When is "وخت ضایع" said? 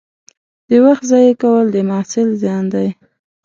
0.85-1.33